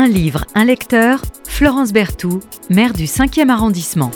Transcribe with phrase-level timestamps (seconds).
[0.00, 4.10] Un livre, un lecteur, Florence Berthoud, maire du 5e arrondissement.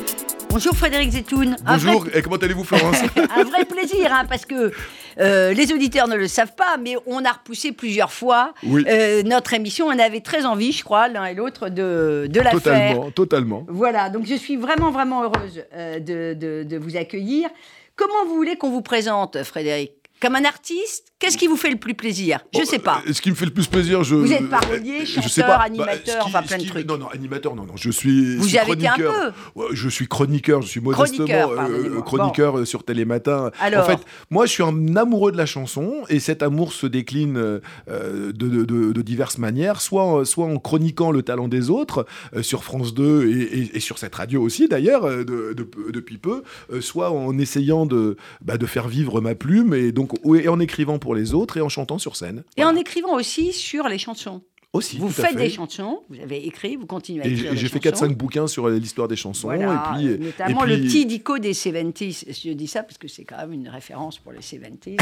[0.49, 1.57] Bonjour Frédéric Zetoun.
[1.67, 2.97] Un Bonjour, vrai- et comment allez-vous Florence
[3.37, 4.73] un vrai plaisir, hein, parce que
[5.21, 8.83] euh, les auditeurs ne le savent pas, mais on a repoussé plusieurs fois Oui.
[8.89, 9.85] euh, notre émission.
[9.89, 12.63] On avait très envie, je crois, l'un et l'autre, de, de la faire.
[12.63, 13.67] Totalement, totalement.
[13.69, 17.51] Voilà, donc je suis vraiment, vraiment heureuse euh, de, de- de vous accueillir.
[17.95, 19.93] Comment vous voulez qu'on vous présente, Frédéric?
[20.25, 22.41] Comme un artiste Qu'est-ce qui vous fait le plus plaisir?
[22.55, 23.01] Je ne sais pas.
[23.09, 24.15] Euh, Ce qui me fait le plus plaisir, je.
[24.15, 25.65] Vous êtes parolier, euh, je sais chanteur, pas.
[25.65, 26.87] animateur, ce qui- enfin, plein de trucs.
[26.87, 27.77] Non, non, animateur, non, non.
[27.77, 28.37] Je suis.
[28.37, 29.35] Vous suis avez été un chroniqueur.
[29.55, 33.53] Ouais, Je suis chroniqueur, je suis modestement Chroniqueur, euh, chroniqueur euh, sur Télématin.
[33.59, 34.01] Alors En fait,
[34.31, 38.33] moi, je suis un amoureux de la chanson et cet amour se décline euh, de,
[38.33, 42.07] de- de- de diverses manières, soit, en- soit en chroniquant le talent des autres
[42.37, 46.19] euh, sur France 2 et, et- et sur cette radio aussi d'ailleurs de- de- depuis
[46.19, 46.43] peu,
[46.81, 50.99] soit en essayant de, bah, de faire vivre ma plume et donc et en écrivant
[50.99, 52.45] pour les autres et en chantant sur scène.
[52.57, 52.77] Et Voilà.
[52.77, 54.43] en écrivant aussi sur les chansons.
[54.73, 54.99] aussi.
[54.99, 55.35] Vous faites fait.
[55.37, 58.07] des chansons, vous avez écrit, vous continuez à écrire j'ai fait chansons.
[58.09, 59.47] 4-5 bouquins sur l'histoire des chansons.
[59.47, 62.25] Voilà, et puis, notamment et puis- le petit dico des 70s.
[62.45, 64.99] Je dis ça parce que c'est quand même une référence pour les 70s.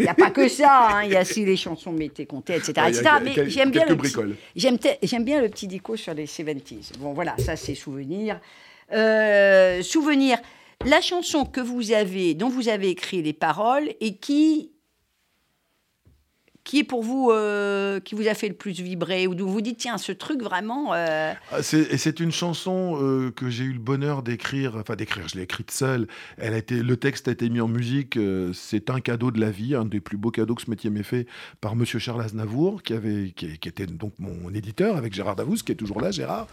[0.00, 2.54] Il n'y a pas que ça, hein, il y a aussi les chansons Mété Comté,
[2.56, 2.72] etc.
[2.78, 3.04] A etc.
[3.22, 4.34] Mais j'aime bien, le petit- bricoles.
[4.56, 6.90] j'aime te- j'aime bien le petit dico sur les 70s.
[6.98, 8.40] Bon, voilà, ça c'est souvenir.
[8.92, 10.38] Euh, souvenir,
[10.84, 14.72] la chanson que vous avez, dont vous avez écrit les paroles et qui
[16.64, 19.60] qui est pour vous, euh, qui vous a fait le plus vibrer, ou d'où vous
[19.60, 20.94] dites, tiens, ce truc vraiment...
[20.94, 25.36] euh, Ah, c'est- une chanson euh, que j'ai eu le bonheur d'écrire, enfin d'écrire, je
[25.36, 26.06] l'ai écrite seule.
[26.36, 28.18] Elle a été, le texte a été mis en musique.
[28.54, 31.02] c'est un cadeau de la vie, un des plus beaux cadeaux que ce métier m'ait
[31.02, 31.26] fait
[31.60, 35.64] par Monsieur Charles Aznavour, qui avait, qui, qui était donc mon éditeur avec Gérard Davoust,
[35.66, 36.46] qui est toujours là, Gérard.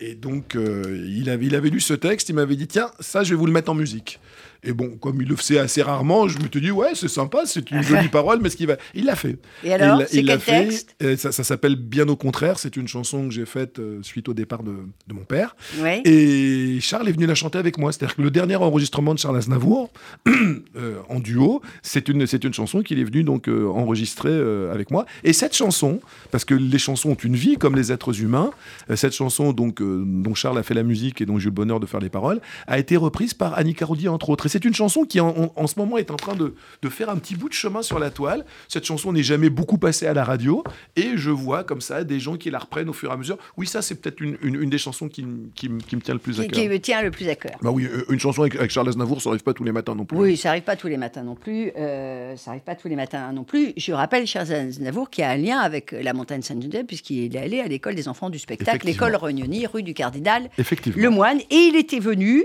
[0.00, 3.30] Et donc il avait, il avait lu ce texte, il m'avait dit tiens, ça je
[3.30, 4.18] vais vous le mettre en musique.
[4.62, 7.42] Et bon, comme il le faisait assez rarement, je me suis dit ouais, c'est sympa,
[7.46, 9.38] c'est une jolie parole, mais ce qu'il va, il l'a fait.
[9.64, 12.58] Et alors, il- l'a fait, texte euh, Ça, ça s'appelle Bien au contraire.
[12.58, 14.72] C'est une chanson que j'ai faite euh, suite au départ de,
[15.06, 15.56] de mon père.
[15.80, 16.02] ouais.
[16.04, 17.92] Et Charles est venu la chanter avec moi.
[17.92, 19.90] C'est-à-dire que le dernier enregistrement de Charles Aznavour,
[20.28, 24.30] euh, en duo, c'est une, c'est une chanson qu'il est venu donc euh, enregistrer
[24.72, 25.06] avec moi.
[25.24, 26.00] Et cette chanson,
[26.30, 28.50] parce que les chansons ont une vie comme les êtres humains,
[28.94, 31.80] cette chanson donc, dont Charles a fait la musique et dont j'ai eu le bonheur
[31.80, 34.46] de faire les paroles, a été reprise par Annie Carodi entre autres.
[34.50, 37.36] C'est une chanson qui en, ce moment est en train de, de faire un petit
[37.36, 38.44] bout de chemin sur la toile.
[38.68, 40.62] Cette chanson n'est jamais beaucoup passée à la radio
[40.96, 43.38] et je vois comme ça des gens qui la reprennent au fur et à mesure.
[43.56, 45.24] Oui, ça c'est peut-être une, une- une des chansons qui,
[45.54, 46.52] qui me tient le plus à cœur.
[46.60, 47.56] qui me tient le plus à cœur.
[47.62, 49.94] Bah oui, euh, une chanson avec, avec Charles Aznavour, ça n'arrive pas tous les matins
[49.94, 50.18] non plus.
[50.18, 51.70] Oui, ça n'arrive pas tous les matins non plus.
[51.76, 53.72] euh, ça n'arrive pas tous les matins non plus.
[53.76, 57.60] Je rappelle, Charles Aznavour, qui a un lien avec la montagne Saint-Geneviève, puisqu'il est allé
[57.60, 61.00] à l'école des enfants du spectacle, l'école Rognoni, rue du Cardinal, Effectivement.
[61.02, 61.38] le moine.
[61.50, 62.44] Et il était venu,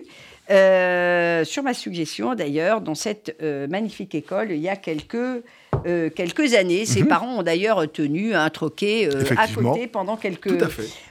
[0.52, 6.10] euh, sur ma suggestion d'ailleurs, dans cette euh, magnifique école, il y a quelques, euh,
[6.10, 6.86] quelques années.
[6.86, 9.22] Ses parents ont d'ailleurs tenu un troquet euh, à Mhm.
[9.22, 9.74] Effectivement.
[9.74, 10.58] côté pendant quelques,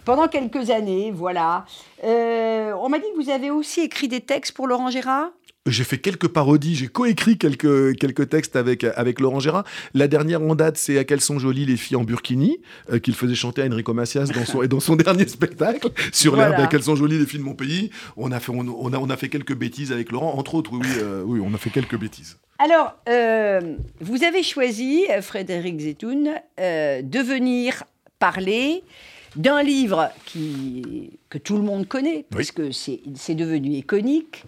[0.04, 1.10] pendant quelques années.
[1.14, 1.64] Voilà.
[2.04, 5.30] Euh, on m'a dit que vous avez aussi écrit des textes pour Laurent Gérard?
[5.66, 9.64] J'ai fait quelques parodies, j'ai coécrit quelques, quelques textes avec, avec Laurent Gérard.
[9.94, 12.58] La dernière en date, c'est À quelles sont jolies les filles en burkini,
[12.92, 16.50] euh, qu'il faisait chanter à Enrico Macias dans son, dans son dernier spectacle, sur Voilà.
[16.50, 17.88] l'herbe À quelles sont jolies les filles de mon pays.
[18.18, 20.70] On a, fait, on, on a, on a fait quelques bêtises avec Laurent, entre autres,
[20.74, 22.36] oui, oui, euh, oui on a fait quelques bêtises.
[22.58, 27.84] Alors, euh, vous avez choisi, Frédéric Zetoun, de venir
[28.18, 28.82] parler
[29.34, 34.44] d'un livre qui, que tout le monde connaît, parce que c'est devenu iconique,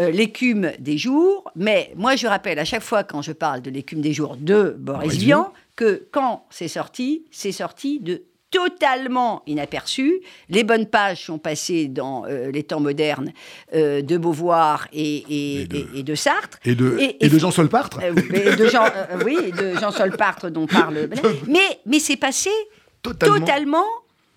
[0.00, 1.50] euh, L'écume des jours.
[1.56, 4.74] Mais moi, je rappelle à chaque fois, quand je parle de L'écume des jours de
[4.78, 10.20] Boris Boris Vian, que quand c'est sorti, c'est sorti de totalement inaperçu.
[10.48, 13.32] Les bonnes pages sont passées dans euh, les temps modernes
[13.74, 16.58] euh, de Beauvoir et, et- Et de- et- et de Sartre.
[16.64, 16.96] Et de,
[17.38, 18.84] Jean Solpartre de Jean,
[19.24, 21.08] oui, de Jean Solpartre dont parle.
[21.48, 22.50] Mais, mais c'est passé
[23.02, 23.38] totalement.
[23.40, 23.84] totalement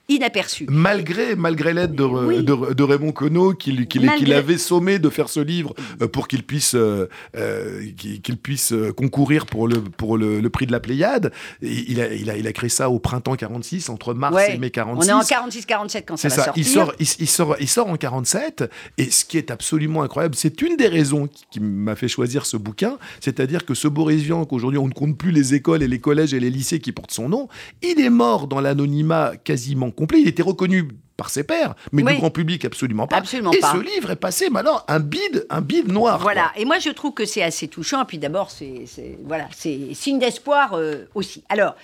[0.10, 0.66] inaperçu.
[0.70, 2.44] Malgré, malgré l'aide de, Oui.
[2.44, 5.74] de, de Raymond Queneau, qui, lui- qui, Malgré- qui l'avait sommé de faire ce livre
[6.02, 10.50] euh, pour qu'il puisse, euh, euh, qu'il qu'il puisse concourir pour, le, pour le, le
[10.50, 11.32] prix de la Pléiade.
[11.62, 14.56] Il, a, il, a, il a créé ça au printemps 46, entre mars Ouais.
[14.56, 15.10] et mai On 46.
[15.10, 16.64] est en 46-47 quand ça C'est va ça, sortir.
[16.64, 18.64] il sort, il, il sort, il sort en 47,
[18.98, 22.46] et ce qui est absolument incroyable, c'est une des raisons qui, qui m'a fait choisir
[22.46, 25.88] ce bouquin, c'est-à-dire que ce Boris Vian, qu'aujourd'hui on ne compte plus les écoles et
[25.88, 27.48] les collèges et les lycées qui portent son nom,
[27.82, 32.14] il est mort dans l'anonymat quasiment complet, il était reconnu par ses pairs, mais Oui.
[32.14, 33.18] du grand public absolument pas.
[33.18, 33.74] Absolument et pas.
[33.74, 36.20] ce livre est passé maintenant un bide, un bide noir.
[36.20, 36.52] Voilà.
[36.54, 36.62] quoi.
[36.62, 38.04] Et moi, je trouve que c'est assez touchant.
[38.04, 38.86] Et puis d'abord, c'est
[39.24, 41.44] voilà, c'est signe d'espoir euh, aussi.
[41.50, 41.76] Alors,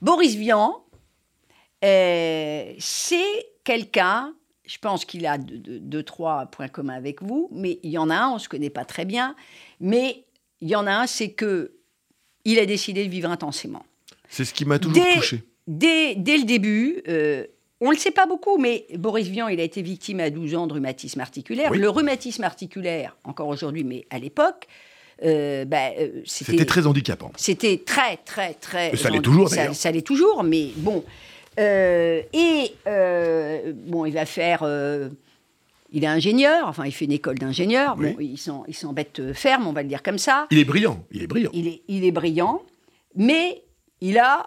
[0.00, 0.82] Boris Vian,
[1.84, 4.32] euh, c'est quelqu'un.
[4.64, 7.98] Je pense qu'il a deux, deux- deux, trois points communs avec vous, mais il y
[7.98, 9.36] en a un, on ne se connaît pas très bien,
[9.80, 10.24] mais
[10.60, 11.72] il y en a un, c'est que
[12.44, 13.84] il a décidé de vivre intensément.
[14.28, 15.42] C'est ce qui m'a toujours Dès- touché.
[15.68, 17.44] dès, dès le début, euh,
[17.80, 20.54] on ne le sait pas beaucoup, mais Boris Vian, il a été victime à 12
[20.54, 21.70] ans de rhumatisme articulaire.
[21.70, 21.78] Oui.
[21.78, 24.66] Le rhumatisme articulaire, encore aujourd'hui, mais à l'époque,
[25.24, 27.32] euh, bah, euh, C'était très handicapant.
[27.36, 28.92] c'était très, très, très.
[28.92, 31.04] Et ça l'est toujours, ça, l'est toujours, mais bon.
[31.58, 32.72] Euh, et
[33.86, 34.66] bon, il va faire.
[35.92, 37.96] il est ingénieur, enfin, il fait une école d'ingénieur.
[37.98, 38.12] Oui.
[38.12, 40.46] Bon, il s'embête ferme, on va le dire comme ça.
[40.50, 41.50] Il est brillant, il est brillant.
[41.54, 42.62] Il est, il est brillant,
[43.14, 43.62] mais
[44.02, 44.46] il a,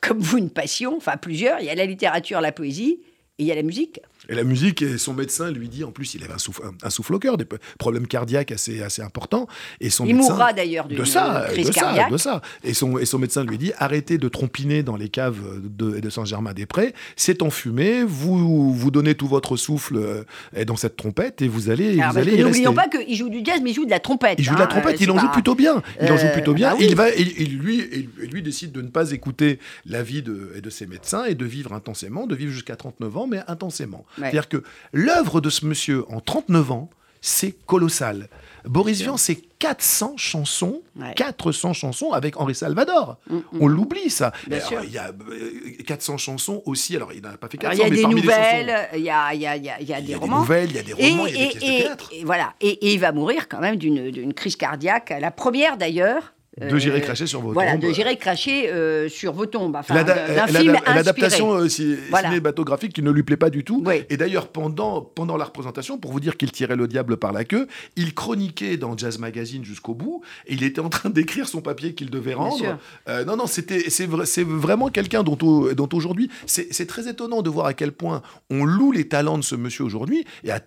[0.00, 1.60] comme vous, une passion, enfin plusieurs.
[1.60, 3.00] Il y a la littérature, la poésie,
[3.38, 4.00] et il y a la musique.
[4.28, 6.86] Et la musique, et son médecin lui dit, en plus, il avait un souffle, un,
[6.86, 7.46] un souffle au cœur, des
[7.78, 9.46] problèmes cardiaques assez, assez importants.
[9.80, 12.10] Et son Il médecin, mourra d'ailleurs de ça, crise de ça, cardiaque.
[12.10, 12.42] de ça.
[12.64, 16.10] Et son, et son médecin lui dit arrêtez de trompiner dans les caves de, de
[16.10, 21.70] Saint-Germain-des-Prés, c'est enfumé, vous, vous donnez tout votre souffle euh, dans cette trompette et vous
[21.70, 23.90] allez, Alors, vous allez y N'oublions pas qu'il joue du jazz, mais il joue de
[23.90, 24.38] la trompette.
[24.38, 25.82] Il joue de la hein, trompette, euh, il en joue plutôt bien.
[26.02, 26.70] Il en joue Euh, plutôt bien.
[26.70, 26.86] bah oui.
[26.88, 27.82] Il va, il, il- lui,
[28.22, 31.72] il, lui décide de ne pas écouter l'avis de, de ses médecins et de vivre
[31.72, 34.04] intensément, de vivre jusqu'à 39 ans, mais intensément.
[34.18, 34.30] Ouais.
[34.30, 34.62] C'est-à-dire que
[34.92, 38.28] l'œuvre de ce monsieur en 39 ans, c'est colossal.
[38.64, 41.14] Boris Vian, c'est 400 chansons, Ouais.
[41.16, 43.16] 400 chansons avec Henri Salvador.
[43.28, 43.42] Mm, mm.
[43.60, 44.32] On l'oublie, ça.
[44.50, 44.84] Alors.
[44.84, 46.94] Il y a euh, 400 chansons aussi.
[46.94, 48.36] Alors, il n'a pas fait Alors, 400, il y a mais des parmi les chansons,
[48.38, 50.16] nouvelles, il y a, y a- y a- il y a il y des a
[50.18, 50.38] des romans.
[50.40, 52.10] nouvelles, il y a des romans, il y a des pièces de théâtre.
[52.12, 52.54] et voilà.
[52.60, 56.34] Et, et il va mourir quand même d'une crise cardiaque, la première d'ailleurs.
[56.58, 57.82] De J'irai cracher sur vos Voilà, tombes.
[57.82, 59.76] de J'irai cracher euh, sur vos tombes.
[59.76, 59.94] Enfin.
[59.94, 61.66] L'adaptation euh,
[62.10, 62.28] Voilà.
[62.28, 63.82] cinématographique qui ne lui plaît pas du tout.
[63.86, 64.02] Oui.
[64.10, 67.44] Et d'ailleurs, pendant, pendant la représentation, pour vous dire qu'il tirait le diable par la
[67.44, 67.66] queue,
[67.96, 71.94] il chroniquait dans Jazz Magazine jusqu'au bout, et il était en train d'écrire son papier
[71.94, 72.78] qu'il devait rendre.
[73.08, 77.08] Euh, non, non, c'était, c'est, vrai- c'est vraiment quelqu'un dont, au- dont aujourd'hui, c'est, très
[77.08, 80.50] étonnant de voir à quel point on loue les talents de ce monsieur aujourd'hui, et
[80.50, 80.60] à-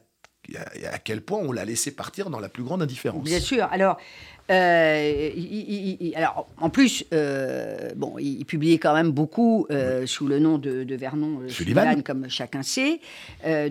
[0.76, 3.24] et à quel point on l'a laissé partir dans la plus grande indifférence.
[3.24, 3.68] Bien sûr.
[3.72, 3.98] Alors,
[4.52, 10.06] euh, il- il- il- alors en plus, euh, bon, il, publiait quand même beaucoup euh,
[10.06, 12.04] sous le nom de, de Vernon Sullivan.
[12.04, 13.00] Comme chacun sait.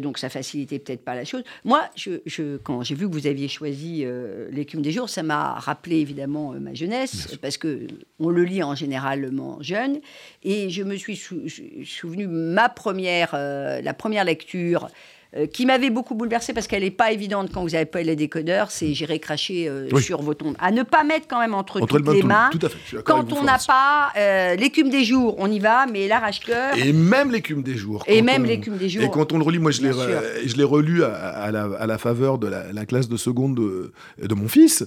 [0.00, 1.42] Donc ça facilitait peut-être pas la chose.
[1.64, 4.04] Moi, je, je- quand j'ai vu que vous aviez choisi
[4.50, 7.86] l'écume des jours, ça m'a rappelé évidemment ma jeunesse, parce que
[8.18, 10.00] on le lit en généralement jeune.
[10.42, 11.42] Et je me suis sou-
[11.84, 14.88] souvenu ma première, la première lecture.
[15.36, 18.16] Euh, qui m'avait beaucoup bouleversée parce qu'elle n'est pas évidente quand vous avez pas les
[18.16, 20.02] décodeurs, c'est j'irai cracher euh, Oui.
[20.02, 20.56] sur vos tombes.
[20.58, 22.50] À ne pas mettre quand même entre, Entre toutes le- les mains.
[22.50, 26.08] tout à fait, Quand on n'a pas euh, l'écume des jours, on y va, mais
[26.08, 26.76] l'arrache-cœur.
[26.76, 28.02] Et même l'écume des jours.
[28.06, 29.02] Et même l'écume des jours.
[29.04, 32.38] Et quand on le relit, moi je l'ai, relu à, à la, à la faveur
[32.38, 34.84] de la, la classe de seconde de, de mon fils.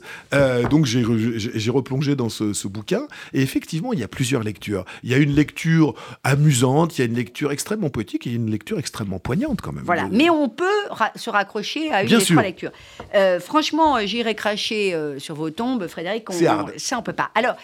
[0.69, 3.07] Donc j'ai, re- j'ai j'ai replongé dans ce, ce bouquin.
[3.34, 4.84] Et effectivement, il y a plusieurs lectures.
[5.04, 5.94] Il y a une lecture
[6.24, 9.19] amusante, il y a une lecture extrêmement poétique et il y a une lecture extrêmement
[9.19, 9.84] poignante quand même.
[9.86, 12.35] Voilà, mais on peut ra- se raccrocher à une Bien des sûr.
[12.35, 12.71] trois lectures.
[13.15, 16.30] Euh, franchement, euh, j'irai cracher euh, sur vos tombes, Frédéric.
[16.30, 16.74] on- hard.
[16.77, 17.30] Ça, on peut pas.
[17.35, 17.56] Alors,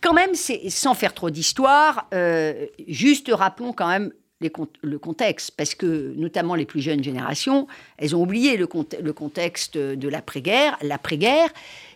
[0.00, 4.52] quand même, c'est sans faire trop d'histoire, euh, juste rappelons quand même les
[4.82, 9.12] le contexte, parce que notamment les plus jeunes générations, elles ont oublié le, cont- le
[9.12, 10.78] contexte de l'après-guerre.
[10.82, 11.48] L'après-guerre,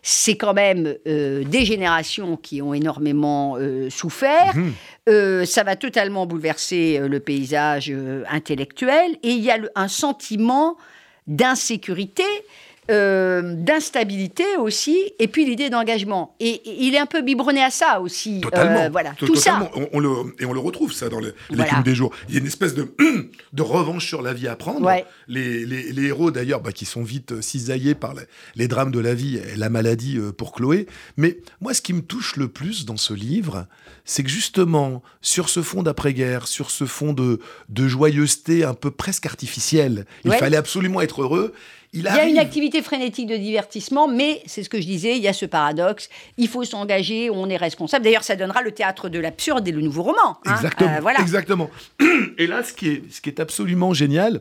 [0.02, 4.56] c'est quand même euh, des générations qui ont énormément euh, souffert.
[4.56, 4.72] Mhm.
[5.08, 7.92] Euh, ça va totalement bouleverser le paysage
[8.28, 10.76] intellectuel et il y a le- un sentiment
[11.28, 12.24] d'insécurité,
[12.90, 16.34] euh, d'instabilité aussi, et puis l'idée d'engagement.
[16.40, 18.40] Et, et il est un peu biberonné à ça aussi.
[18.40, 18.80] Totalement.
[18.80, 19.52] Euh, voilà, To- tout ça.
[19.70, 19.88] totalement.
[19.92, 21.82] On, on le, et on le retrouve, ça, dans le- l'écume Voilà.
[21.82, 22.12] des jours.
[22.28, 22.92] Il y a une espèce de,
[23.52, 24.84] de revanche sur la vie à prendre.
[24.86, 25.04] Ouais.
[25.28, 28.22] Les, les- les héros, d'ailleurs, bah, qui sont vite euh, cisaillés par les,
[28.56, 30.86] les drames de la vie et la maladie pour Chloé.
[31.16, 33.66] Mais moi, ce qui me touche le plus dans ce livre,
[34.04, 38.90] c'est que justement, sur ce fond d'après-guerre, sur ce fond de, de joyeuseté un peu
[38.90, 40.38] presque artificielle, il Ouais.
[40.38, 41.52] fallait absolument être heureux.
[41.94, 45.16] Il, Il y a une activité frénétique de divertissement, mais c'est ce que je disais,
[45.16, 46.08] il y a ce paradoxe.
[46.38, 48.04] Il faut s'engager, on est responsable.
[48.04, 50.38] D'ailleurs, ça donnera le théâtre de l'absurde et le nouveau roman.
[50.46, 50.54] hein.
[50.54, 50.94] Exactement.
[50.96, 51.20] Euh, voilà.
[51.20, 51.70] Exactement.
[52.38, 54.40] Et là, ce qui est, ce qui est absolument génial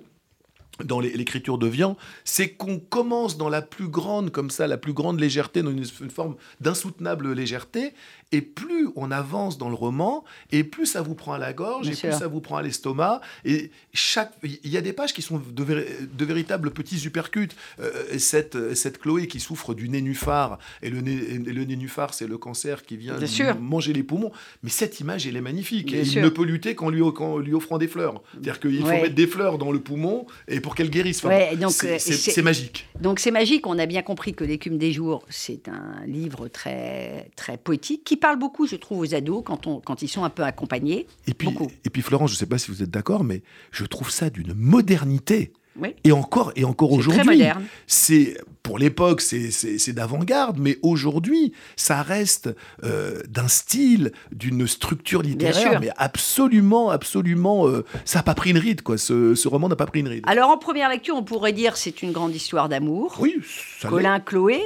[0.86, 4.78] dans l'é- l'écriture de Vian, c'est qu'on commence dans la plus grande, comme ça, la
[4.78, 7.94] plus grande légèreté, dans une, une forme d'insoutenable légèreté,
[8.32, 11.84] et plus on avance dans le roman, et plus ça vous prend à la gorge,
[11.84, 12.10] Bien et sûr.
[12.10, 15.42] plus ça vous prend à l'estomac, et chaque, il y a des pages qui sont
[15.54, 17.50] de, véri- de véritables petits uppercuts.
[17.80, 22.28] Euh, cette, cette Chloé qui souffre du nénuphar, et le, né, et le nénuphar, c'est
[22.28, 23.16] le cancer qui vient
[23.60, 24.32] manger les poumons,
[24.64, 27.78] mais cette image, elle est magnifique, Bien et il ne peut lutter qu'en lui, offrant
[27.78, 28.22] des fleurs.
[28.34, 31.20] C'est-à-dire qu'il faut mettre des fleurs dans le poumon et pour qu'elle guérisse.
[31.20, 32.88] Enfin, Ouais, euh, c'est magique.
[33.00, 37.30] Donc c'est magique, on a bien compris que L'écume des jours, c'est un livre très,
[37.38, 40.30] très poétique, qui parle beaucoup, je trouve, aux ados quand, on, quand ils sont un
[40.30, 41.08] peu accompagnés.
[41.28, 41.70] Et puis, Beaucoup.
[41.84, 44.30] et puis Florence, je ne sais pas si vous êtes d'accord, mais je trouve ça
[44.30, 45.52] d'une modernité.
[45.78, 45.96] Oui.
[46.04, 47.64] Et encore, et encore aujourd'hui, moderne.
[47.88, 52.50] c'est pour l'époque, c'est- d'avant-garde, mais aujourd'hui, ça reste
[52.84, 58.58] euh, d'un style, d'une structure littéraire, mais absolument, absolument, euh, ça n'a pas pris une
[58.58, 58.98] ride, quoi.
[58.98, 60.24] Ce, ce roman n'a pas pris une ride.
[60.28, 63.16] Alors en première lecture, on pourrait dire c'est une grande histoire d'amour.
[63.22, 63.38] oui,
[63.80, 63.88] ça.
[63.88, 64.62] Colin Chloé,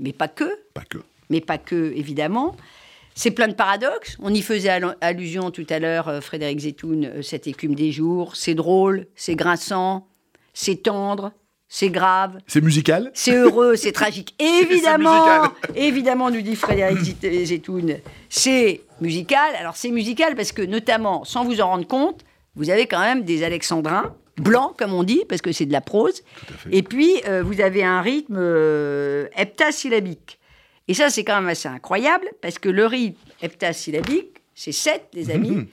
[0.00, 0.98] mais pas que, Pas que.
[1.30, 2.56] mais pas que évidemment.
[3.14, 4.16] C'est plein de paradoxes.
[4.20, 7.92] On y faisait allu- allusion tout à l'heure, euh, Frédéric Zetoun, euh, cette écume des
[7.92, 8.36] jours.
[8.36, 10.06] C'est drôle, c'est grinçant,
[10.54, 11.32] c'est tendre,
[11.68, 13.10] c'est grave, C'est musical?
[13.14, 14.34] C'est heureux, c'est tragique.
[14.62, 16.98] Évidemment, évidemment, nous dit Frédéric
[17.46, 17.96] Zetoun,
[18.28, 19.54] c'est musical.
[19.58, 22.24] Alors c'est musical parce que notamment, sans vous en rendre compte,
[22.56, 25.80] vous avez quand même des alexandrins blancs, comme on dit, parce que c'est de la
[25.80, 26.22] prose.
[26.70, 30.38] Et puis, euh, vous avez un rythme euh, heptasyllabique.
[30.92, 35.30] Et ça, c'est quand même assez incroyable, parce que le rythme heptasyllabique, c'est 7, les
[35.30, 35.52] amis.
[35.52, 35.66] Mhm.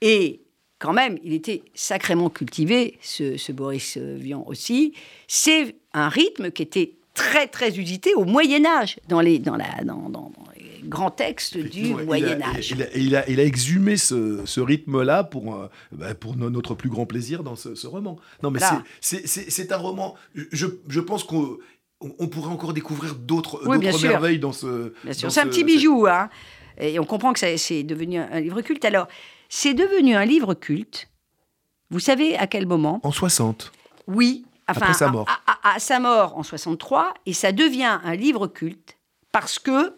[0.00, 0.40] Et
[0.78, 4.94] quand même, il était sacrément cultivé, ce, ce Boris euh, Vian aussi.
[5.28, 10.08] C'est un rythme qui était très, très usité au Moyen-Âge, dans les, dans, la, dans,
[10.08, 12.70] dans- les grands textes du il Moyen-Âge.
[12.70, 16.74] Il a, il il a exhumé ce, ce rythme-là pour, euh, bah, pour no- notre
[16.74, 18.16] plus grand plaisir dans ce, ce roman.
[18.42, 18.82] Non, mais Voilà.
[19.02, 20.14] c'est un roman.
[20.34, 21.58] Je, je pense qu'on
[22.18, 24.92] on- pourrait encore découvrir d'autres Oui, merveilles dans ce.
[25.04, 26.28] Bien sûr, c'est un petit bijou, hein.
[26.78, 28.84] Et on comprend que ça- c'est devenu un, livre culte.
[28.84, 29.06] Alors,
[29.48, 31.08] c'est devenu un livre culte.
[31.90, 33.00] Vous savez à quel moment?
[33.02, 33.72] En 60.
[34.06, 34.44] Oui.
[34.68, 35.28] Enfin, Après sa mort.
[35.28, 38.96] À, à- à sa mort en 63, et ça devient un livre culte
[39.32, 39.92] parce que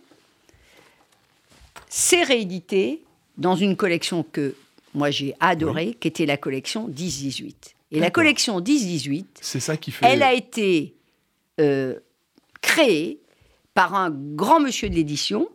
[1.88, 3.02] c'est réédité
[3.38, 4.54] dans une collection que
[4.94, 7.75] moi j'ai adorée, qui était la collection 10-18.
[7.92, 10.04] Et la collection 10-18, C'est ça qui fait.
[10.06, 10.94] elle a été
[11.61, 11.99] euh,
[12.61, 13.20] créée
[13.75, 15.49] par un grand monsieur de l'édition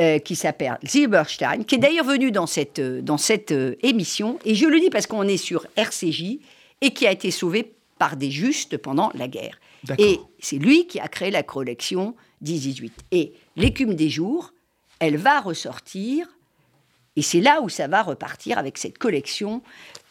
[0.00, 4.40] euh, qui s'appelle Zilberstein, qui est d'ailleurs venu dans cette, euh, dans cette euh, émission.
[4.44, 6.40] Et je le dis parce qu'on est sur RCJ
[6.80, 9.60] et qui a été sauvé par des justes pendant la guerre.
[9.98, 12.90] Et c'est lui qui a créé la collection 10-18.
[13.12, 14.52] Et l'écume des jours,
[14.98, 16.26] elle va ressortir.
[17.14, 19.62] Et c'est là où ça va repartir avec cette collection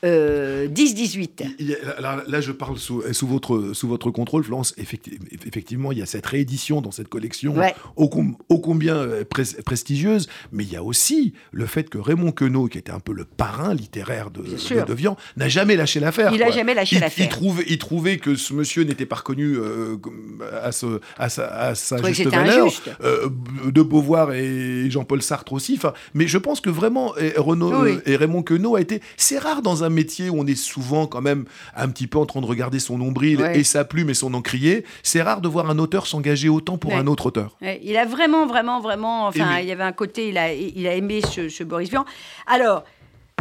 [0.04, 1.44] euh, 10-18.
[1.60, 4.74] Il y a- là, là, je parle sous, sous votre, sous votre contrôle, Florence.
[4.78, 5.18] Effecti-
[5.48, 7.74] effectivement, il y a cette réédition dans cette collection Ouais.
[7.96, 11.98] ô, com- ô combien euh, pres- prestigieuse, mais il y a aussi le fait que
[11.98, 15.76] Raymond Queneau, qui était un peu le parrain littéraire de, de, de Vian, n'a jamais
[15.76, 16.32] lâché l'affaire.
[16.34, 17.26] Il n'a jamais lâché l'affaire.
[17.26, 19.98] Il trouvait, il trouvait que ce monsieur n'était pas reconnu euh,
[20.62, 22.66] à, ce- à sa, à sa juste valeur.
[22.66, 22.90] injuste.
[23.04, 23.30] Euh,
[23.72, 25.76] de Beauvoir et Jean-Paul Sartre aussi.
[25.78, 27.92] Enfin, mais je pense que vraiment, et, Renaud, Oui.
[27.92, 29.02] euh, et Raymond Queneau a été.
[29.18, 31.46] C'est rare dans un métier où on est souvent quand même
[31.76, 33.60] un petit peu en train de regarder son nombril Ouais.
[33.60, 34.86] et sa plume et son encrier.
[35.04, 36.98] C'est rare de voir un auteur s'engager autant pour Ouais.
[36.98, 37.56] un autre auteur.
[37.62, 39.28] Ouais, il a vraiment, vraiment, vraiment.
[39.28, 39.62] Enfin, Aimé.
[39.64, 42.06] il y avait un côté, il a, il a aimé ce, ce Boris Vian.
[42.48, 42.84] Alors,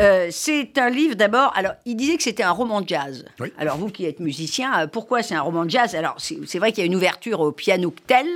[0.00, 1.52] euh, c'est un livre d'abord.
[1.54, 3.24] Alors, il disait que c'était un roman de jazz.
[3.40, 3.52] Oui.
[3.58, 5.94] Alors, vous qui êtes musicien, euh, pourquoi c'est un roman de jazz?
[5.94, 8.26] Alors, c'est c'est vrai qu'il y a une ouverture au piano tel.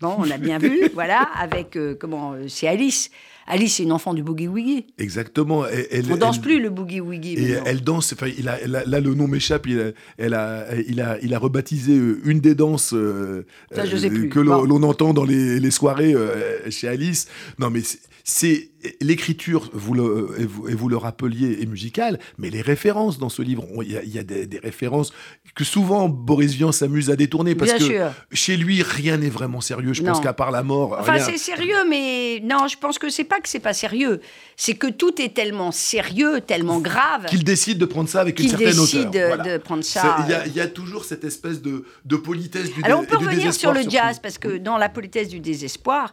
[0.00, 3.10] Bon, on a bien vu, voilà, avec euh, comment euh, c'est Alice.
[3.46, 4.86] Alice, c'est une enfant du boogie woogie.
[4.98, 5.66] Exactement.
[5.66, 7.34] Et- elle- On danse elle- plus le boogie woogie.
[7.34, 7.62] Et maintenant.
[7.66, 10.66] elle danse, enfin, il a, elle a- là le nom m'échappe, il a, elle a,
[10.88, 14.28] il, a, il a rebaptisé euh, une des danses euh, Ça, je euh, sais plus.
[14.30, 14.82] que l'on Bon.
[14.84, 17.26] entend dans les, les soirées euh, chez Alice.
[17.58, 17.80] Non mais
[18.24, 18.68] c'est
[19.00, 23.28] l'écriture, vous le, et vous, et vous le rappeliez, est musicale, mais les références dans
[23.28, 25.12] ce livre, il y a, il y a des, des références
[25.54, 28.12] que souvent Boris Vian s'amuse à détourner parce Bien que sûr.
[28.32, 29.92] chez lui rien n'est vraiment sérieux.
[29.92, 31.24] Je pense qu'à part la mort, Enfin, rien.
[31.24, 34.20] c'est sérieux, mais non, je pense que c'est pas que c'est pas sérieux.
[34.56, 37.26] C'est que tout est tellement sérieux, tellement grave.
[37.26, 39.10] qu'il décide de prendre ça avec une certaine hauteur.
[39.12, 39.36] Voilà.
[39.44, 40.16] de prendre ça.
[40.26, 43.04] Il y, a- il y a toujours cette espèce de, de politesse du Alors on
[43.04, 43.96] peut revenir sur le surtout.
[43.96, 46.12] jazz parce que dans la politesse du désespoir,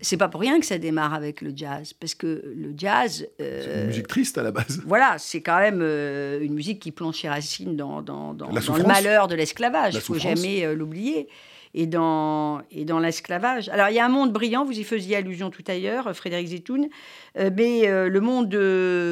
[0.00, 3.62] c'est pas pour rien que ça démarre avec le jazz parce que le jazz, euh,
[3.64, 4.80] C'est une musique triste à la base.
[4.86, 8.86] voilà, c'est quand même euh, une musique qui plonge ses racines dans, dans, dans- le
[8.86, 9.94] malheur de l'esclavage.
[9.94, 10.36] La Il faut souffrance.
[10.38, 11.28] jamais euh, l'oublier.
[11.74, 13.68] Et dans, et dans l'esclavage.
[13.68, 16.48] Alors, il y a un monde brillant, vous y faisiez allusion tout à l'heure, Frédéric
[16.48, 16.88] Zetoun,
[17.36, 18.48] mais le monde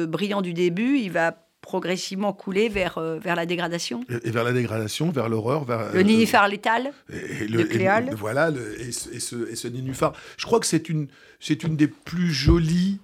[0.09, 3.99] brillant du début, il va progressivement couler vers, euh, vers la dégradation.
[4.09, 6.93] Et et vers la dégradation, vers l'horreur, vers Le euh, nénuphar létal.
[7.11, 9.19] et- et de voilà, le- et, ce,
[9.53, 10.13] ce- nénuphar.
[10.37, 11.07] Je crois que c'est une,
[11.41, 12.99] c'est une des plus jolies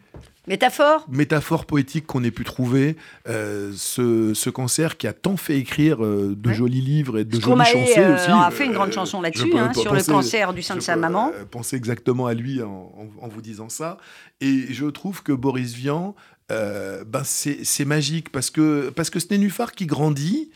[0.46, 2.98] Métaphore métaphores poétiques qu'on ait pu trouver.
[3.30, 6.54] euh, ce, ce cancer qui a tant fait écrire euh, de Ouais.
[6.56, 8.30] jolis livres et de Stromae, jolies chansons euh, aussi.
[8.32, 11.32] a fait une grande chanson là-dessus, hein, sur le cancer du sein de sa maman.
[11.50, 13.98] penser exactement à lui en, en- en vous disant ça.
[14.42, 16.14] Et je trouve que Boris Vian,
[16.52, 20.52] euh, ben c'est magique parce que, parce que ce nénuphar qui grandit,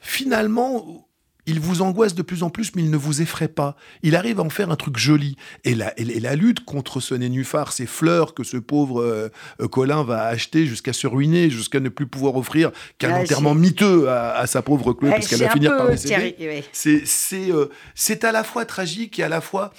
[0.00, 1.06] finalement,
[1.46, 3.76] il vous angoisse de plus en plus, mais il ne vous effraie pas.
[4.02, 5.36] Il arrive à en faire un truc joli.
[5.64, 10.02] Et la, et la lutte contre ce nénuphar, ces fleurs que ce pauvre euh, Colin
[10.04, 14.46] va acheter jusqu'à se ruiner, jusqu'à ne plus pouvoir offrir qu'un ah, enterrement miteux à,
[14.46, 16.62] sa pauvre Chloé, parce qu'elle va finir par décéder.
[17.34, 19.72] Euh, c'est à la fois tragique et à la fois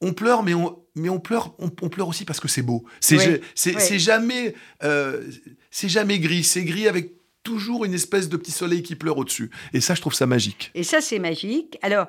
[0.00, 2.84] on pleure, mais on, mais on pleure, on, pleure aussi parce que c'est beau.
[3.00, 5.22] C'est c'est jamais, euh,
[5.70, 6.44] c'est jamais gris.
[6.44, 9.50] C'est gris avec toujours une espèce de petit soleil qui pleure au-dessus.
[9.72, 10.70] Et ça, je trouve ça magique.
[10.74, 11.78] Et ça, c'est magique.
[11.82, 12.06] Alors,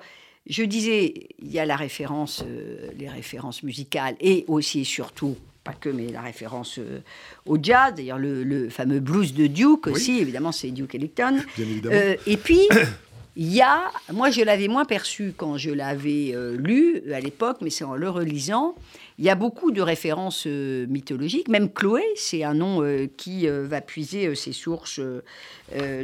[0.48, 5.38] je disais, il y a la référence, euh, les références musicales et aussi et surtout
[5.64, 7.02] pas que, mais la référence euh,
[7.46, 11.40] au jazz, d'ailleurs le, fameux blues de Duke aussi, évidemment c'est Duke Ellington.
[11.56, 12.16] Bien évidemment.
[12.26, 12.62] Et puis,
[13.36, 17.70] il y a, moi je l'avais moins perçu quand je l'avais lu à l'époque, mais
[17.70, 18.76] c'est en le relisant,
[19.22, 21.48] il y a beaucoup de références euh, mythologiques.
[21.48, 25.00] Même Chloé, c'est un nom euh, qui euh, va puiser ses sources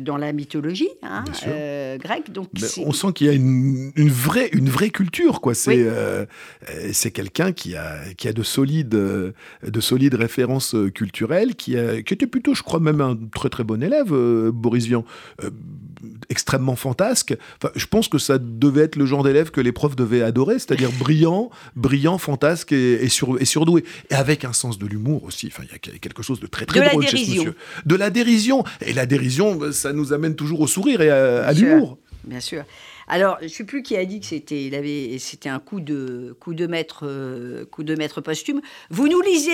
[0.02, 1.26] dans la mythologie hein,
[1.98, 2.32] grecque.
[2.32, 2.48] Donc
[2.78, 5.42] on sent qu'il y a une, vraie, une vraie culture.
[5.42, 5.56] quoi.
[5.56, 5.86] C'est
[6.94, 12.14] c'est quelqu'un qui a, qui a de, solides, de solides références culturelles, qui, a, qui
[12.14, 14.14] était plutôt, je crois, même un très très bon élève,
[14.52, 15.04] Boris Vian
[16.30, 17.36] extrêmement fantasque.
[17.62, 20.60] Enfin, je pense que ça devait être le genre d'élève que les profs devaient adorer,
[20.60, 23.84] c'est-à-dire brillant, brillant, fantasque et, et, sur, et, surdoué.
[24.10, 25.48] Et avec un sens de l'humour aussi.
[25.48, 27.56] Enfin, il y a quelque chose de très très drôle chez ce monsieur.
[27.86, 28.64] De la dérision.
[28.82, 31.98] Et la dérision, ça nous amène toujours au sourire et à, l'humour.
[32.24, 32.64] Bien sûr.
[33.08, 35.80] Alors, je ne sais plus qui a dit que c'était, il avait, c'était un coup
[35.80, 38.60] de, coup de maître, euh, coup de maître posthume.
[38.90, 39.52] Vous nous lisez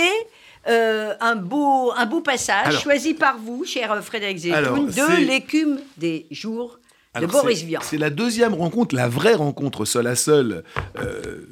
[0.68, 6.26] euh, un, beau, un beau passage choisi par vous, cher Frédéric Zetoun, de l'écume des
[6.32, 6.80] jours
[7.20, 7.82] de Boris Vian.
[7.84, 10.64] C'est la deuxième rencontre, la vraie rencontre seul à seul.
[10.98, 11.46] Euh,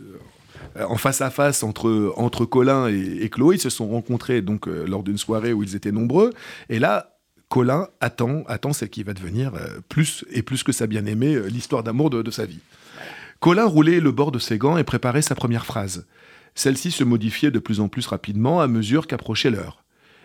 [0.79, 4.85] en face à face entre, entre Colin et, Chloé, ils se sont rencontrés donc euh,
[4.87, 6.31] lors d'une soirée où ils étaient nombreux.
[6.69, 7.17] Et là,
[7.49, 9.51] Colin attend, attend celle qui va devenir
[9.89, 12.59] plus et plus que sa bien-aimée, l'histoire d'amour de, de sa vie.
[13.41, 16.05] Colin roulait le bord de ses gants et préparait sa première phrase.
[16.55, 19.80] Celle-ci se modifiait de plus en plus rapidement à mesure qu'approchait l'heure.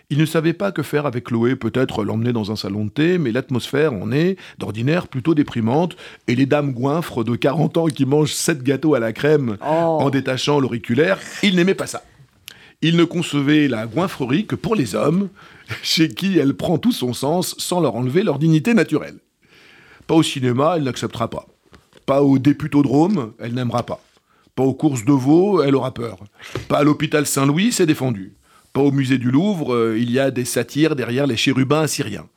[0.09, 3.19] Il ne savait pas que faire avec Chloé, peut-être l'emmener dans un salon de thé,
[3.19, 5.97] mais l'atmosphère en est, d'ordinaire, plutôt déprimante,
[6.29, 9.65] et les dames goinfres de 40 ans qui mangent sept gâteaux à la crème oh.
[9.65, 12.05] en détachant l'auriculaire, il n'aimait pas ça.
[12.83, 15.29] Il ne concevait la goinfrerie que pour les hommes,
[15.83, 19.19] chez qui elle prend tout son sens sans leur enlever leur dignité naturelle.
[20.07, 21.47] Pas au cinéma, elle n'acceptera pas.
[22.05, 24.01] Pas au députodrome, elle n'aimera pas.
[24.55, 26.21] Pas aux courses de veau, elle aura peur.
[26.69, 28.35] Pas à l'hôpital Saint-Louis, c'est défendu.
[28.77, 32.29] Pas au musée du Louvre, euh, il y a des satyres derrière les chérubins assyriens.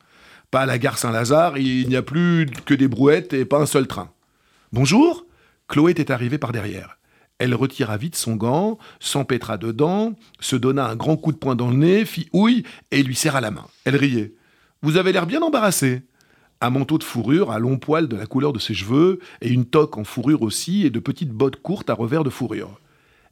[0.50, 3.66] Pas à la gare Saint-Lazare, il n'y a plus que des brouettes et pas un
[3.66, 4.10] seul train.
[4.72, 5.26] Bonjour
[5.68, 6.96] Chloé était arrivée par derrière.
[7.38, 11.68] Elle retira vite son gant, s'empêtra dedans, se donna un grand coup de poing dans
[11.68, 13.66] le nez, fit ouille et lui serra la main.
[13.84, 14.32] Elle riait.
[14.80, 16.04] Vous avez l'air bien embarrassé
[16.62, 19.66] un manteau de fourrure à long poil de la couleur de ses cheveux, et une
[19.66, 22.80] toque en fourrure aussi, et de petites bottes courtes à revers de fourrure.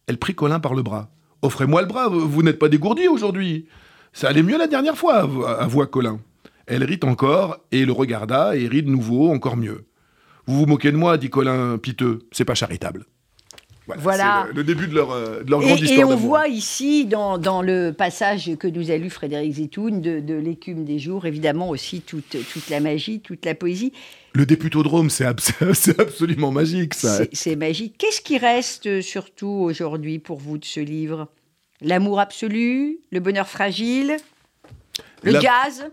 [0.06, 1.10] Elle prit Colin par le bras.
[1.42, 3.66] Offrez-moi le bras, vous, n'êtes pas dégourdi aujourd'hui.
[4.12, 5.28] Ça allait mieux la dernière fois,
[5.60, 6.20] avoua Colin.
[6.66, 9.86] Elle rit encore, et le regarda, et rit de nouveau, encore mieux.
[10.46, 12.20] Vous vous moquez de moi, dit Colin piteux.
[12.32, 13.06] C'est pas charitable.
[13.96, 15.98] Voilà, Le, début de leur, euh, grande histoire.
[15.98, 20.34] Et on voit ici, dans, dans, le passage que nous a lu Frédéric Zitoun, de,
[20.34, 23.92] l'écume des jours, évidemment aussi toute, toute la magie, toute la poésie.
[24.34, 25.24] Le députodrome, c'est
[25.98, 27.20] absolument magique, ça.
[27.32, 27.94] C'est magique.
[27.98, 31.28] Qu'est-ce qui reste surtout aujourd'hui pour vous de ce livre?
[31.80, 34.16] L'amour absolu, le bonheur fragile,
[35.22, 35.90] le jazz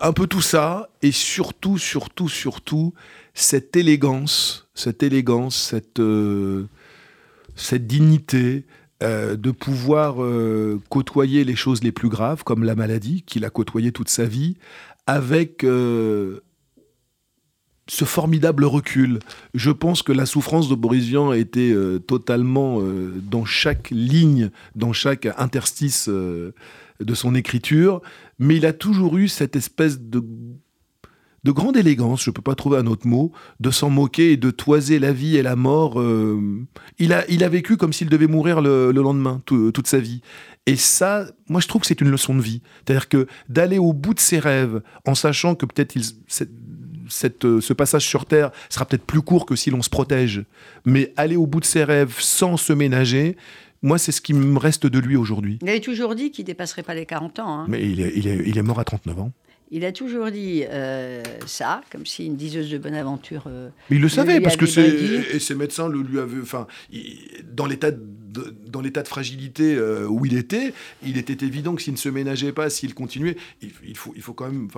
[0.00, 2.94] Un peu tout ça, et surtout, surtout, surtout,
[3.34, 6.00] cette élégance, cette élégance, cette...
[6.00, 6.66] Euh,
[7.58, 8.64] cette dignité
[9.02, 13.50] euh, de pouvoir euh, côtoyer les choses les plus graves, comme la maladie, qu'il a
[13.50, 14.56] côtoyé toute sa vie,
[15.06, 16.40] avec euh,
[17.88, 19.18] ce formidable recul.
[19.54, 21.74] Je pense que la souffrance de Boris Vian été
[22.06, 22.82] totalement
[23.22, 28.02] dans chaque ligne, dans chaque interstice de son écriture,
[28.38, 30.22] mais il a toujours eu cette espèce de
[31.44, 34.36] de grande élégance, je ne peux pas trouver un autre mot, de s'en moquer et
[34.36, 36.00] de toiser la vie et la mort.
[36.00, 36.66] Euh,
[36.98, 40.20] il, a, il a vécu comme s'il devait mourir le, lendemain, toute sa vie.
[40.66, 42.60] Et ça, moi je trouve que c'est une leçon de vie.
[42.84, 45.96] C'est-à-dire que d'aller au bout de ses rêves, en sachant que peut-être
[46.26, 50.44] cette, euh, ce passage sur Terre sera peut-être plus court que si l'on se protège,
[50.84, 53.36] mais aller au bout de ses rêves sans se ménager,
[53.80, 55.58] moi, c'est ce qui me reste de lui aujourd'hui.
[55.62, 57.60] Il avait toujours dit qu'il dépasserait pas les 40 ans.
[57.60, 57.66] Hein.
[57.68, 59.32] Mais il est, il, est, il est mort à 39 ans.
[59.70, 63.44] Il a toujours dit euh, ça, comme si une diseuse de bonne aventure.
[63.46, 66.40] Euh, mais il le savait, parce que ses médecins le lui avaient.
[66.40, 66.66] Enfin,
[67.52, 67.90] dans l'état
[68.66, 70.72] dans l'état de fragilité euh, où il était,
[71.04, 74.34] il était évident que s'il ne se ménageait pas, s'il continuait, il, faut, il faut
[74.34, 74.68] quand même.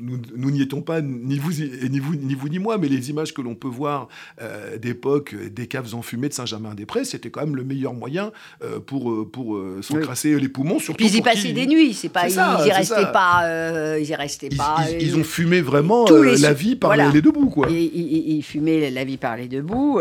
[0.00, 3.32] Nous n'y étions pas, ni vous, ni vous, ni vous ni moi, mais les images
[3.32, 4.08] que l'on peut voir
[4.42, 9.30] euh, d'époque des caves enfumées de Saint-Germain-des-Prés, c'était quand même le meilleur moyen euh, pour,
[9.30, 10.80] pour s'encrasser les poumons.
[10.80, 14.14] Surtout Puis ils y passaient des nuits, c'est pas, ils, n'y restaient pas, ils y
[14.14, 14.78] restaient pas.
[15.00, 17.68] Ils, ont fumé vraiment la vie par les, debout, quoi.
[17.70, 20.00] Ils, fumaient la vie par les debout,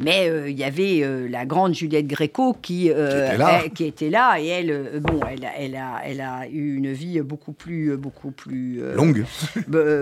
[0.00, 2.90] mais il y avait la grande Juliette Gréco qui,
[3.74, 4.38] qui, était là.
[4.38, 8.80] et elle, bon, elle, elle, a, elle a eu une vie beaucoup plus, beaucoup plus
[8.94, 9.24] longue,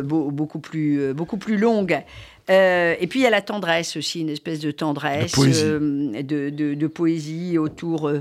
[0.04, 1.98] beaucoup plus, beaucoup plus longue.
[2.48, 7.56] et puis il y a la tendresse aussi, une espèce de tendresse, de, de, poésie
[7.56, 8.12] autour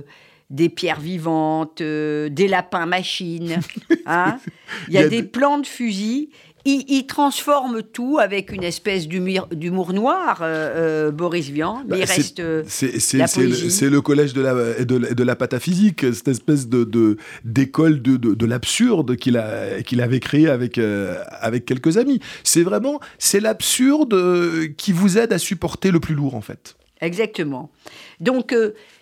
[0.49, 3.59] des pierres vivantes, des lapins machines.
[4.05, 4.39] Hein
[4.87, 6.29] il y a, des plans de fusil
[6.65, 12.03] il, transforme tout avec une espèce d'humour noir, euh, euh, Boris Vian, mais bah, il
[12.05, 18.45] reste euh, C'est le collège de la, de, la pataphysique, cette espèce d'école de, de,
[18.45, 19.41] l'absurde qu'il
[19.85, 22.19] qu'il avait créé avec, avec quelques amis.
[22.43, 24.15] C'est vraiment, c'est l'absurde
[24.77, 26.75] qui vous aide à supporter le plus lourd, en fait.
[27.01, 27.71] Exactement.
[28.19, 28.53] Donc,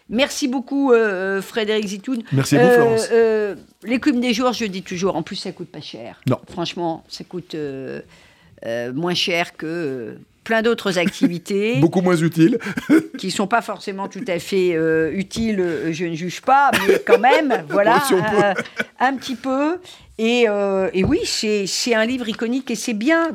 [0.10, 2.24] Merci beaucoup, euh, euh, Frédéric Zitoun.
[2.32, 3.10] Merci beaucoup, Florence.
[3.12, 6.22] Euh, L'écume des jours, je dis toujours, en plus, ça coûte pas cher.
[6.28, 6.40] Non.
[6.50, 7.56] Franchement, ça coûte
[8.94, 11.80] moins cher que plein d'autres activités.
[11.80, 12.58] Beaucoup moins utiles.
[13.18, 14.78] qui ne sont pas forcément tout à fait
[15.14, 18.02] utiles, je ne juge pas, mais quand même, voilà,
[19.00, 19.78] un petit peu.
[20.20, 23.30] Euh, et, oui, c'est un livre iconique et c'est bien.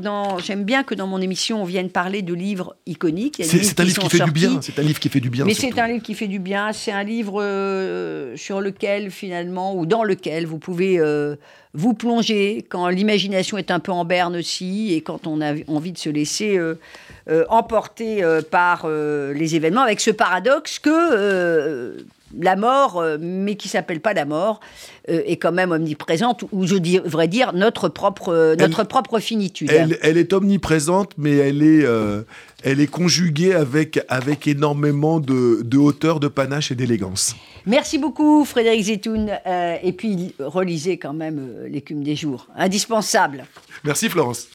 [0.45, 3.41] J'aime bien que dans mon émission on vienne parler de livres iconiques.
[3.45, 4.61] C'est un livre qui, fait du bien.
[4.61, 5.45] C'est un livre qui fait du bien.
[5.45, 6.73] Mais c'est un livre qui fait du bien.
[6.73, 11.37] C'est un livre euh, sur lequel finalement ou dans lequel vous pouvez euh,
[11.73, 15.93] vous plonger quand l'imagination est un peu en berne aussi et quand on a envie
[15.93, 16.59] de se laisser
[17.49, 21.97] emporter par les événements, avec ce paradoxe que
[22.41, 24.61] la mort, euh, mais qui s'appelle pas la mort,
[25.09, 29.71] euh, est quand même omniprésente, ou je devrais dire notre propre, euh, notre propre finitude.
[29.71, 31.85] Elle, est omniprésente, mais elle est,
[32.63, 37.35] elle est conjuguée avec, avec énormément de, de hauteur, de panache et d'élégance.
[37.67, 39.31] Merci beaucoup Frédéric Zetoun,
[39.83, 43.45] et puis relisez quand même l'écume des jours, indispensable.
[43.85, 44.49] Merci Florence.